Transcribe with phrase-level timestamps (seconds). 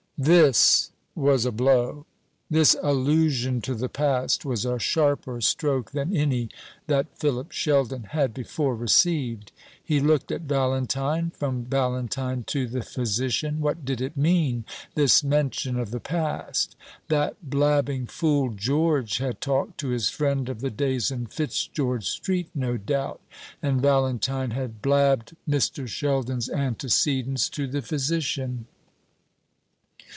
[0.23, 2.05] This was a blow.
[2.47, 6.49] This allusion to the past was a sharper stroke than any
[6.85, 9.51] that Philip Sheldon had before received.
[9.83, 13.61] He looked at Valentine; from Valentine to the physician.
[13.61, 16.75] What did it mean, this mention of the past?
[17.07, 22.49] That blabbing fool George had talked to his friend of the days in Fitzgeorge Street,
[22.53, 23.21] no doubt;
[23.59, 25.87] and Valentine had blabbed Mr.
[25.87, 28.67] Sheldon's antecedents to the physician.